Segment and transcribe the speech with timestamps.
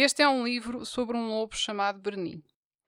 [0.00, 2.40] Este é um livro sobre um lobo chamado Bernin.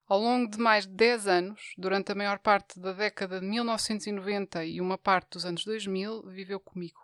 [0.06, 4.64] Ao longo de mais de 10 anos, durante a maior parte da década de 1990
[4.64, 7.00] e uma parte dos anos 2000, viveu comigo.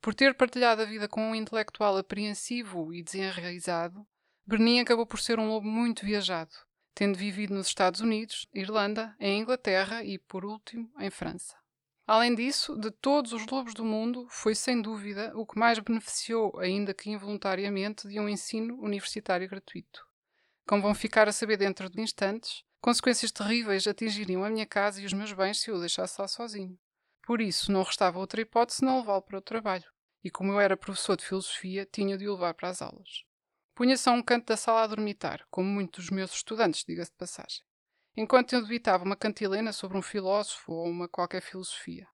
[0.00, 4.06] Por ter partilhado a vida com um intelectual apreensivo e desenraizado,
[4.46, 6.54] Bernin acabou por ser um lobo muito viajado,
[6.94, 11.54] tendo vivido nos Estados Unidos, Irlanda, em Inglaterra e, por último, em França.
[12.06, 16.58] Além disso, de todos os lobos do mundo, foi sem dúvida o que mais beneficiou,
[16.58, 20.06] ainda que involuntariamente, de um ensino universitário gratuito.
[20.66, 25.06] Como vão ficar a saber dentro de instantes, consequências terríveis atingiriam a minha casa e
[25.06, 26.78] os meus bens se eu o deixasse lá sozinho.
[27.26, 29.90] Por isso, não restava outra hipótese senão levá-lo para o trabalho.
[30.22, 33.24] E como eu era professor de filosofia, tinha de o levar para as aulas.
[33.74, 37.16] Punha-se a um canto da sala a dormitar, como muitos dos meus estudantes, diga-se de
[37.16, 37.62] passagem,
[38.16, 42.06] enquanto eu debitava uma cantilena sobre um filósofo ou uma qualquer filosofia.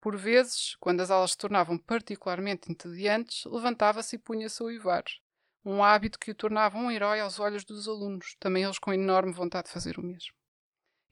[0.00, 5.04] Por vezes, quando as aulas se tornavam particularmente entediantes, levantava-se e punha-se a uivar,
[5.64, 9.32] um hábito que o tornava um herói aos olhos dos alunos, também eles com enorme
[9.32, 10.32] vontade de fazer o mesmo.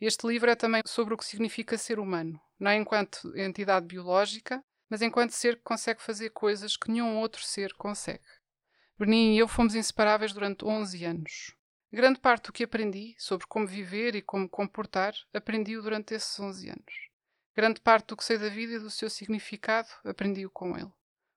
[0.01, 5.03] Este livro é também sobre o que significa ser humano, não enquanto entidade biológica, mas
[5.03, 8.23] enquanto ser que consegue fazer coisas que nenhum outro ser consegue.
[8.97, 11.57] Bernin e eu fomos inseparáveis durante 11 anos.
[11.95, 16.71] Grande parte do que aprendi sobre como viver e como comportar, aprendi-o durante esses 11
[16.71, 17.09] anos.
[17.55, 20.87] Grande parte do que sei da vida e do seu significado, aprendi-o com ele.
[20.87, 20.93] O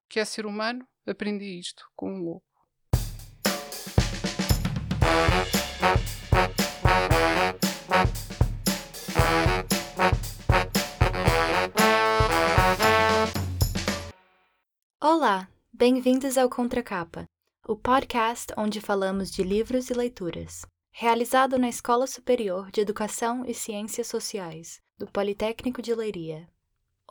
[0.10, 2.44] que é ser humano, aprendi isto com um lobo.
[15.00, 17.30] Olá, bem-vindos ao Contracapa,
[17.68, 20.66] o podcast onde falamos de livros e leituras.
[20.90, 26.48] Realizado na Escola Superior de Educação e Ciências Sociais, do Politécnico de Leiria.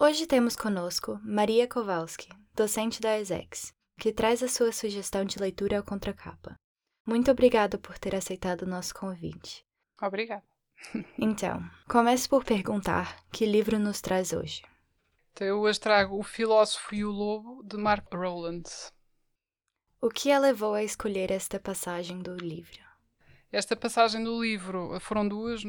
[0.01, 5.77] Hoje temos conosco Maria Kowalski, docente da ESEX, que traz a sua sugestão de leitura
[5.77, 6.59] ao Contracapa.
[7.07, 9.63] Muito obrigada por ter aceitado o nosso convite.
[10.01, 10.43] Obrigada.
[11.19, 14.63] Então, comece por perguntar que livro nos traz hoje.
[15.33, 18.96] Então, eu hoje trago O Filósofo e o Lobo, de Mark Rowlands.
[19.99, 22.85] O que a levou a escolher esta passagem do livro?
[23.51, 25.63] Esta passagem do livro foram duas,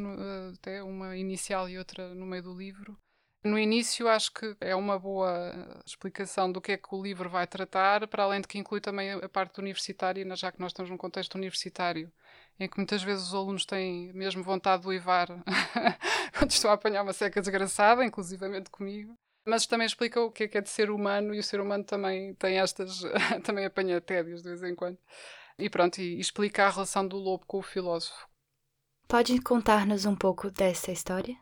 [0.54, 2.98] até uma inicial e outra no meio do livro.
[3.42, 7.48] No início, acho que é uma boa explicação do que é que o livro vai
[7.48, 10.98] tratar, para além de que inclui também a parte universitária, já que nós estamos num
[10.98, 12.12] contexto universitário,
[12.60, 15.28] em que muitas vezes os alunos têm mesmo vontade de uivar
[16.38, 19.18] quando estão a apanhar uma seca desgraçada, inclusivamente comigo
[19.48, 21.84] mas também explica o que é, que é de ser humano e o ser humano
[21.84, 23.02] também tem estas,
[23.44, 24.98] também apanha tédios de vez em quando.
[25.58, 28.28] E pronto, e, e explica a relação do lobo com o filósofo.
[29.08, 31.36] Pode contar-nos um pouco dessa história?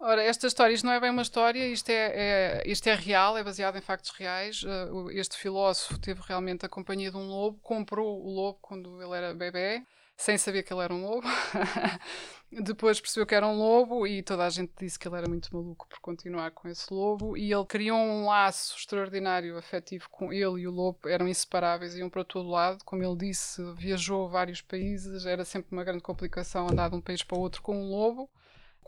[0.00, 3.36] Ora, esta história, isto não é bem uma história, isto é, é, isto é real,
[3.36, 4.62] é baseado em factos reais.
[4.62, 9.16] Uh, este filósofo teve realmente a companhia de um lobo, comprou o lobo quando ele
[9.16, 9.82] era bebê,
[10.18, 11.26] sem saber que ele era um lobo.
[12.50, 15.54] Depois percebeu que era um lobo e toda a gente disse que ele era muito
[15.54, 17.36] maluco por continuar com esse lobo.
[17.36, 22.10] E ele criou um laço extraordinário afetivo com ele e o lobo, eram inseparáveis, iam
[22.10, 22.84] para todo lado.
[22.84, 27.22] Como ele disse, viajou vários países, era sempre uma grande complicação andar de um país
[27.22, 28.28] para o outro com um lobo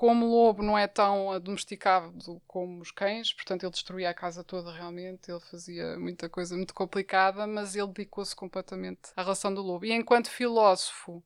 [0.01, 4.43] como o lobo não é tão domesticado como os cães, portanto ele destruía a casa
[4.43, 9.61] toda realmente, ele fazia muita coisa muito complicada, mas ele dedicou-se completamente à relação do
[9.61, 9.85] lobo.
[9.85, 11.23] E enquanto filósofo,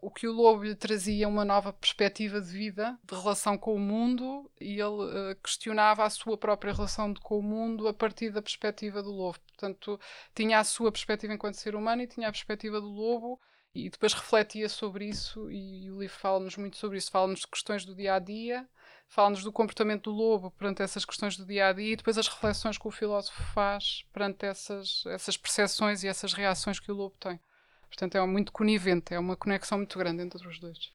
[0.00, 3.80] o que o lobo lhe trazia uma nova perspectiva de vida, de relação com o
[3.80, 8.40] mundo, e ele uh, questionava a sua própria relação com o mundo a partir da
[8.40, 9.40] perspectiva do lobo.
[9.48, 9.98] Portanto,
[10.32, 13.40] tinha a sua perspectiva enquanto ser humano e tinha a perspectiva do lobo
[13.74, 17.48] e depois refletia sobre isso e, e o livro fala-nos muito sobre isso, fala-nos de
[17.48, 18.68] questões do dia a dia,
[19.08, 22.28] fala-nos do comportamento do lobo perante essas questões do dia a dia e depois as
[22.28, 27.16] reflexões que o filósofo faz perante essas, essas percepções e essas reações que o lobo
[27.18, 27.40] tem.
[27.88, 30.92] Portanto, é muito conivente, é uma conexão muito grande entre os dois.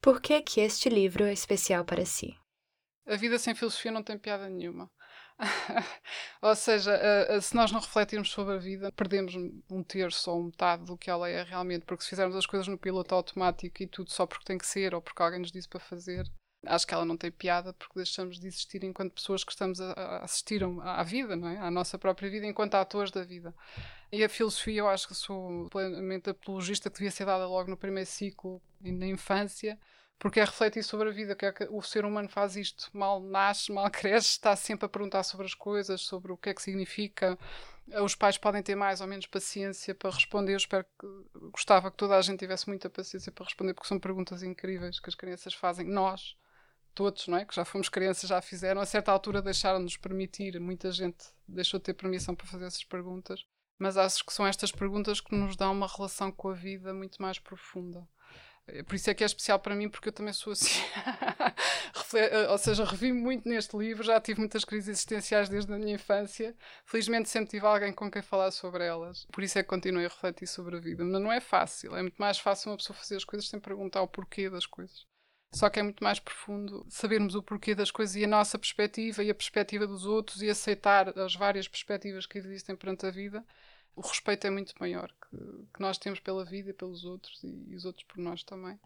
[0.00, 2.36] Por que que este livro é especial para si?
[3.06, 4.90] A vida sem filosofia não tem piada nenhuma.
[6.42, 9.34] ou seja, uh, uh, se nós não refletirmos sobre a vida, perdemos
[9.70, 12.76] um terço ou metade do que ela é realmente, porque se fizermos as coisas no
[12.76, 15.78] piloto automático e tudo só porque tem que ser ou porque alguém nos disse para
[15.78, 16.28] fazer,
[16.66, 20.18] acho que ela não tem piada porque deixamos de existir enquanto pessoas que estamos a
[20.24, 21.58] assistir à vida, não é?
[21.58, 23.54] à nossa própria vida, enquanto atores da vida.
[24.10, 27.76] E a filosofia, eu acho que sou plenamente apologista, que devia ser dada logo no
[27.76, 29.78] primeiro ciclo e na infância
[30.18, 33.20] porque é refletir sobre a vida, que é que o ser humano faz isto, mal
[33.20, 36.62] nasce, mal cresce, está sempre a perguntar sobre as coisas, sobre o que é que
[36.62, 37.38] significa.
[38.02, 40.52] Os pais podem ter mais ou menos paciência para responder.
[40.52, 41.06] Eu espero que
[41.52, 45.08] gostava que toda a gente tivesse muita paciência para responder, porque são perguntas incríveis que
[45.08, 45.86] as crianças fazem.
[45.86, 46.36] Nós,
[46.94, 47.44] todos, não é?
[47.44, 48.80] Que já fomos crianças, já fizeram.
[48.80, 53.46] A certa altura deixaram-nos permitir, muita gente deixou de ter permissão para fazer essas perguntas.
[53.78, 57.22] Mas acho que são estas perguntas que nos dão uma relação com a vida muito
[57.22, 58.06] mais profunda.
[58.68, 60.80] Eh, por isso é que é especial para mim, porque eu também sou assim.
[62.14, 65.94] Eh, ou seja, revi muito neste livro, já tive muitas crises existenciais desde a minha
[65.94, 66.56] infância.
[66.86, 69.26] Felizmente sempre tive alguém com quem falar sobre elas.
[69.26, 71.04] Por isso é que continuei a refletir sobre a vida.
[71.04, 71.94] Mas não é fácil.
[71.94, 75.06] É muito mais fácil uma pessoa fazer as coisas sem perguntar o porquê das coisas.
[75.52, 79.22] Só que é muito mais profundo sabermos o porquê das coisas e a nossa perspectiva
[79.22, 83.44] e a perspectiva dos outros e aceitar as várias perspectivas que existem perante a vida
[83.94, 85.36] o respeito é muito maior que,
[85.74, 88.78] que, nós temos pela vida e pelos outros e, e, os outros por nós também.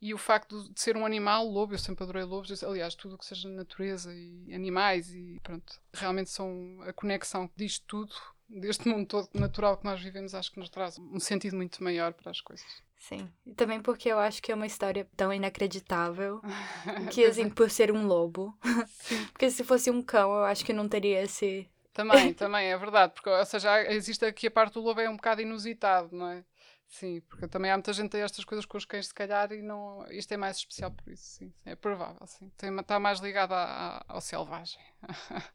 [0.00, 3.18] E o facto de, ser um animal, lobo, eu sempre adorei lobos, aliás, tudo o
[3.18, 8.14] que seja natureza e animais e pronto, realmente são a conexão disto tudo,
[8.48, 12.12] deste mundo todo natural que nós vivemos, acho que nos traz um sentido muito maior
[12.12, 12.66] para as coisas.
[12.98, 16.40] Sim, e também porque eu acho que é uma história tão inacreditável
[17.12, 18.56] que, assim, por ser um lobo.
[19.30, 23.14] porque se fosse um cão, eu acho que não teria esse também, também, é verdade.
[23.14, 26.44] Porque, ou seja, existe aqui a parte do lobo é um bocado inusitado, não é?
[26.86, 29.50] Sim, porque também há muita gente que tem estas coisas com os cães, se calhar,
[29.52, 31.52] e não, isto é mais especial por isso, sim.
[31.64, 32.52] É provável, sim.
[32.56, 34.80] Tem, está mais ligado a, a, ao selvagem.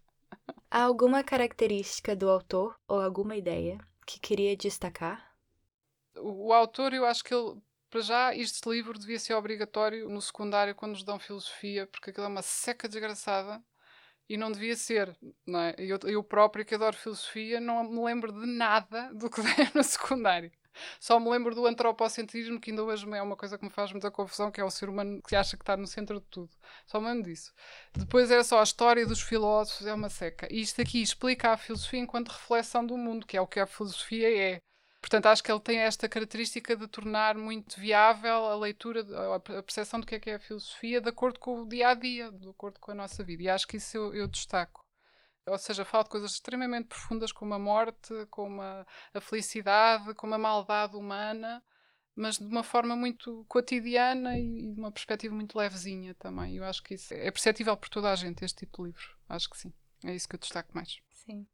[0.71, 5.33] há alguma característica do autor ou alguma ideia que queria destacar?
[6.17, 10.21] O, o autor, eu acho que ele, para já, este livro devia ser obrigatório no
[10.21, 13.63] secundário quando nos dão filosofia, porque aquilo é uma seca desgraçada
[14.29, 15.17] e não devia ser.
[15.45, 15.75] Não é?
[15.77, 19.83] eu, eu próprio, que adoro filosofia, não me lembro de nada do que dei no
[19.83, 20.51] secundário.
[20.99, 24.11] Só me lembro do antropocentrismo, que ainda hoje é uma coisa que me faz muita
[24.11, 26.49] confusão, que é o ser humano que acha que está no centro de tudo.
[26.85, 27.53] Só me lembro disso.
[27.93, 30.47] Depois era só a história dos filósofos, é uma seca.
[30.51, 33.67] E isto aqui explica a filosofia enquanto reflexão do mundo, que é o que a
[33.67, 34.61] filosofia é.
[35.01, 39.05] Portanto, acho que ele tem esta característica de tornar muito viável a leitura,
[39.35, 41.93] a percepção do que é que é a filosofia, de acordo com o dia a
[41.93, 43.43] dia, de acordo com a nossa vida.
[43.43, 44.85] E acho que isso eu, eu destaco.
[45.45, 50.35] Ou seja, fala de coisas extremamente profundas, como a morte, como a, a felicidade, como
[50.35, 51.63] a maldade humana,
[52.15, 56.57] mas de uma forma muito cotidiana e, de uma perspectiva muito levezinha também.
[56.57, 59.17] Eu acho que isso é perceptível por toda a gente, este tipo de livro.
[59.27, 59.73] Acho que sim.
[60.03, 60.99] É isso que eu destaco mais.
[61.13, 61.47] Sim.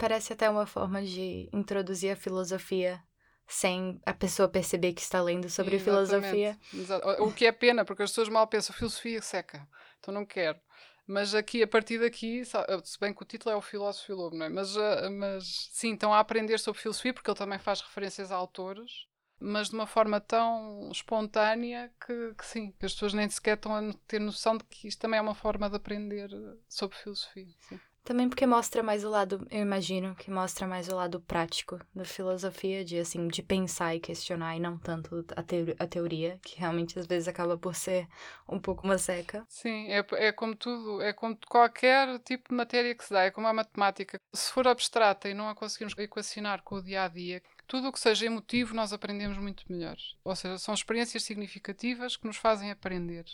[0.00, 3.02] Parece até uma forma de introduzir a filosofia
[3.46, 6.08] sem a pessoa perceber que está lendo sobre Exatamente.
[6.08, 6.58] filosofia.
[6.72, 7.22] Exato.
[7.22, 9.68] O que é pena, porque as pessoas mal pensam, filosofia seca,
[9.98, 10.58] então não quero.
[11.06, 14.36] Mas aqui, a partir daqui, se bem que o título é o Filósofo e Lobo,
[14.36, 14.48] não é?
[14.48, 18.36] Mas, ah, mas sim, estão a aprender sobre filosofia, porque ele também faz referências a
[18.36, 19.08] autores,
[19.40, 23.74] mas de uma forma tão espontânea que, que sim, que as pessoas nem sequer estão
[23.74, 26.30] a ter noção de que isto também é uma forma de aprender
[26.68, 27.48] sobre filosofia.
[27.68, 27.80] Sim.
[28.02, 32.04] Também porque mostra mais o lado, eu imagino que mostra mais o lado prático da
[32.04, 36.98] filosofia, de assim, de pensar e questionar, e não tanto a, a teoria que realmente
[36.98, 38.08] às vezes acaba por ser
[38.48, 39.44] um pouco uma seca.
[39.48, 43.30] Sim, é, é como tudo, é como qualquer tipo de matéria que se dá, é
[43.30, 44.18] como a matemática.
[44.32, 47.92] Se for abstrata e não a conseguimos equacionar com o dia a dia, tudo o
[47.92, 49.96] que seja emotivo nós aprendemos muito melhor.
[50.24, 53.24] Ou seja, são experiências significativas que nos fazem aprender.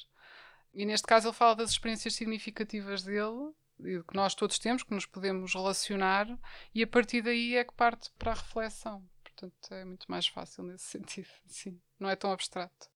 [0.74, 5.06] E neste caso ele fala das experiências significativas dele que nós todos temos, que nos
[5.06, 6.26] podemos relacionar,
[6.74, 9.08] e a partir daí é que parte para a reflexão.
[9.22, 11.80] Portanto, é muito mais fácil nesse sentido, sim.
[11.98, 12.88] Não é tão abstrato.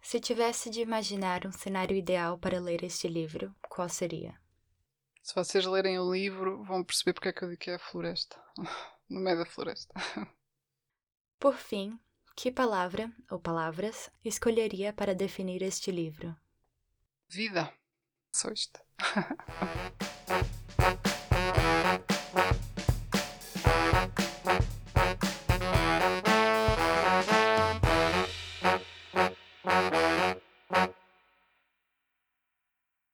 [0.00, 4.38] Se tivesse de imaginar um cenário ideal para ler este livro, qual seria?
[5.22, 7.78] Se vocês lerem o livro, vão perceber porque é que eu digo que é a
[7.78, 8.40] floresta.
[9.08, 9.94] no meio da floresta.
[11.38, 11.98] Por fim,
[12.36, 16.36] que palavra ou palavras escolheria para definir este livro?
[17.28, 17.72] Vida.
[18.38, 18.68] coś.